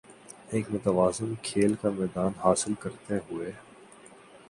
[0.51, 3.51] ایک متوازن کھیل کا میدان حاصل کرتے ہوے